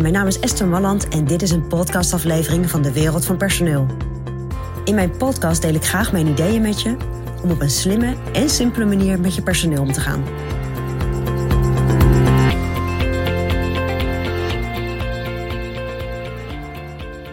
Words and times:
Mijn 0.00 0.12
naam 0.12 0.26
is 0.26 0.40
Esther 0.40 0.66
Malland 0.66 1.08
en 1.08 1.24
dit 1.24 1.42
is 1.42 1.50
een 1.50 1.66
podcastaflevering 1.66 2.70
van 2.70 2.82
de 2.82 2.92
Wereld 2.92 3.24
van 3.24 3.36
Personeel. 3.36 3.86
In 4.84 4.94
mijn 4.94 5.16
podcast 5.16 5.62
deel 5.62 5.74
ik 5.74 5.84
graag 5.84 6.12
mijn 6.12 6.26
ideeën 6.26 6.62
met 6.62 6.82
je 6.82 6.96
om 7.42 7.50
op 7.50 7.60
een 7.60 7.70
slimme 7.70 8.16
en 8.32 8.50
simpele 8.50 8.84
manier 8.84 9.20
met 9.20 9.34
je 9.34 9.42
personeel 9.42 9.82
om 9.82 9.92
te 9.92 10.00
gaan. 10.00 10.24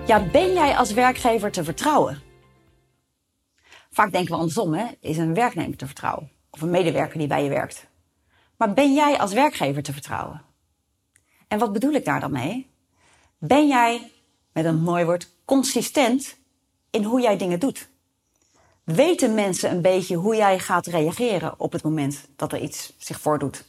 Ja, 0.05 0.29
ben 0.31 0.53
jij 0.53 0.75
als 0.75 0.93
werkgever 0.93 1.51
te 1.51 1.63
vertrouwen? 1.63 2.21
Vaak 3.91 4.11
denken 4.11 4.31
we 4.31 4.37
andersom, 4.37 4.73
hè? 4.73 4.85
Is 5.01 5.17
een 5.17 5.33
werknemer 5.33 5.77
te 5.77 5.85
vertrouwen? 5.85 6.31
Of 6.49 6.61
een 6.61 6.69
medewerker 6.69 7.17
die 7.17 7.27
bij 7.27 7.43
je 7.43 7.49
werkt? 7.49 7.87
Maar 8.57 8.73
ben 8.73 8.93
jij 8.93 9.19
als 9.19 9.33
werkgever 9.33 9.83
te 9.83 9.93
vertrouwen? 9.93 10.52
En 11.53 11.59
wat 11.59 11.73
bedoel 11.73 11.91
ik 11.91 12.05
daar 12.05 12.19
dan 12.19 12.31
mee? 12.31 12.69
Ben 13.37 13.67
jij, 13.67 14.11
met 14.51 14.65
een 14.65 14.81
mooi 14.81 15.05
woord, 15.05 15.29
consistent 15.45 16.35
in 16.89 17.03
hoe 17.03 17.21
jij 17.21 17.37
dingen 17.37 17.59
doet? 17.59 17.89
Weten 18.83 19.33
mensen 19.33 19.71
een 19.71 19.81
beetje 19.81 20.15
hoe 20.15 20.35
jij 20.35 20.59
gaat 20.59 20.85
reageren 20.85 21.53
op 21.57 21.71
het 21.71 21.83
moment 21.83 22.27
dat 22.35 22.51
er 22.51 22.59
iets 22.59 22.93
zich 22.97 23.19
voordoet? 23.19 23.65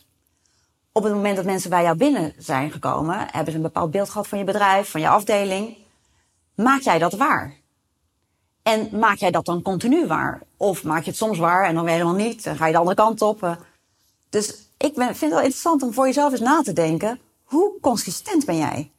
Op 0.92 1.02
het 1.02 1.12
moment 1.12 1.36
dat 1.36 1.44
mensen 1.44 1.70
bij 1.70 1.82
jou 1.82 1.96
binnen 1.96 2.34
zijn 2.38 2.70
gekomen, 2.70 3.26
hebben 3.30 3.52
ze 3.52 3.56
een 3.58 3.64
bepaald 3.64 3.90
beeld 3.90 4.10
gehad 4.10 4.28
van 4.28 4.38
je 4.38 4.44
bedrijf, 4.44 4.90
van 4.90 5.00
je 5.00 5.08
afdeling. 5.08 5.76
Maak 6.54 6.80
jij 6.80 6.98
dat 6.98 7.12
waar? 7.12 7.56
En 8.62 8.98
maak 8.98 9.16
jij 9.16 9.30
dat 9.30 9.44
dan 9.44 9.62
continu 9.62 10.06
waar? 10.06 10.42
Of 10.56 10.84
maak 10.84 11.02
je 11.02 11.10
het 11.10 11.18
soms 11.18 11.38
waar 11.38 11.64
en 11.64 11.74
dan 11.74 11.84
weer 11.84 11.92
helemaal 11.92 12.14
niet? 12.14 12.46
En 12.46 12.56
ga 12.56 12.66
je 12.66 12.72
de 12.72 12.78
andere 12.78 12.96
kant 12.96 13.22
op? 13.22 13.58
Dus 14.28 14.68
ik 14.76 14.92
vind 14.94 15.20
het 15.20 15.20
wel 15.20 15.38
interessant 15.38 15.82
om 15.82 15.92
voor 15.92 16.06
jezelf 16.06 16.32
eens 16.32 16.40
na 16.40 16.62
te 16.62 16.72
denken. 16.72 17.20
Hoe 17.54 17.80
consistent 17.80 18.44
ben 18.44 18.56
jij? 18.56 18.92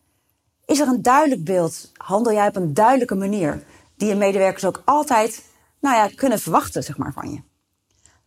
Is 0.65 0.79
er 0.79 0.87
een 0.87 1.01
duidelijk 1.01 1.43
beeld? 1.43 1.91
Handel 1.93 2.33
jij 2.33 2.47
op 2.47 2.55
een 2.55 2.73
duidelijke 2.73 3.15
manier? 3.15 3.63
Die 3.95 4.07
je 4.07 4.15
medewerkers 4.15 4.65
ook 4.65 4.81
altijd 4.85 5.43
nou 5.79 5.95
ja, 5.95 6.15
kunnen 6.15 6.39
verwachten 6.39 6.83
zeg 6.83 6.97
maar, 6.97 7.13
van 7.13 7.31
je. 7.31 7.41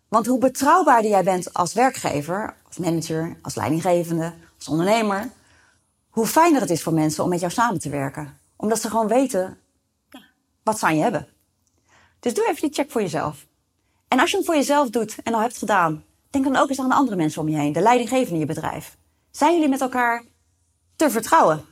Want 0.08 0.26
hoe 0.26 0.38
betrouwbaarder 0.38 1.10
jij 1.10 1.24
bent 1.24 1.54
als 1.54 1.72
werkgever, 1.74 2.56
als 2.66 2.78
manager, 2.78 3.38
als 3.42 3.54
leidinggevende, 3.54 4.32
als 4.56 4.68
ondernemer, 4.68 5.30
hoe 6.08 6.26
fijner 6.26 6.60
het 6.60 6.70
is 6.70 6.82
voor 6.82 6.92
mensen 6.92 7.24
om 7.24 7.30
met 7.30 7.40
jou 7.40 7.52
samen 7.52 7.80
te 7.80 7.90
werken. 7.90 8.38
Omdat 8.56 8.80
ze 8.80 8.90
gewoon 8.90 9.08
weten 9.08 9.58
wat 10.62 10.78
ze 10.78 10.86
aan 10.86 10.96
je 10.96 11.02
hebben. 11.02 11.28
Dus 12.20 12.34
doe 12.34 12.48
even 12.48 12.60
die 12.60 12.72
check 12.72 12.90
voor 12.90 13.00
jezelf. 13.00 13.46
En 14.08 14.20
als 14.20 14.30
je 14.30 14.36
hem 14.36 14.46
voor 14.46 14.54
jezelf 14.54 14.90
doet 14.90 15.16
en 15.22 15.34
al 15.34 15.40
hebt 15.40 15.58
gedaan, 15.58 16.04
denk 16.30 16.44
dan 16.44 16.56
ook 16.56 16.68
eens 16.68 16.80
aan 16.80 16.88
de 16.88 16.94
andere 16.94 17.16
mensen 17.16 17.40
om 17.40 17.48
je 17.48 17.56
heen, 17.56 17.72
de 17.72 17.80
leidinggevende 17.80 18.34
in 18.34 18.38
je 18.38 18.54
bedrijf. 18.54 18.97
Zijn 19.30 19.54
jullie 19.54 19.68
met 19.68 19.80
elkaar 19.80 20.24
te 20.96 21.10
vertrouwen? 21.10 21.64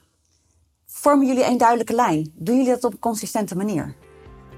Vormen 0.86 1.26
jullie 1.26 1.44
een 1.44 1.58
duidelijke 1.58 1.94
lijn? 1.94 2.32
Doen 2.34 2.56
jullie 2.56 2.70
dat 2.70 2.84
op 2.84 2.92
een 2.92 2.98
consistente 2.98 3.56
manier? 3.56 3.94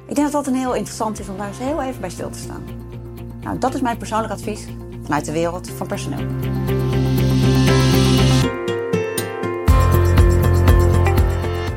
Ik 0.07 0.15
denk 0.15 0.33
dat 0.33 0.45
dat 0.45 0.47
een 0.47 0.61
heel 0.61 0.75
interessant 0.75 1.19
is 1.19 1.29
om 1.29 1.37
daar 1.37 1.49
eens 1.49 1.59
heel 1.59 1.83
even 1.83 2.01
bij 2.01 2.11
stil 2.11 2.31
te 2.31 2.39
staan. 2.39 2.65
Nou, 3.41 3.59
dat 3.59 3.75
is 3.75 3.81
mijn 3.81 3.99
persoonlijk 3.99 4.33
advies 4.33 4.67
vanuit 5.03 5.25
de 5.25 5.33
wereld 5.33 5.71
van 5.71 5.87
personeel. 5.87 6.27